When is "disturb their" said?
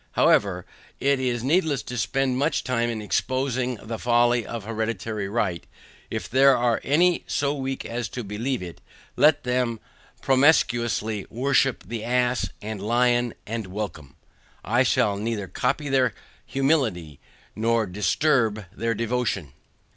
17.85-18.95